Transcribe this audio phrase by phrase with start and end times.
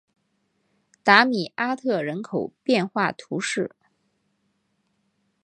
[1.03, 3.75] 达米阿特人口变化图示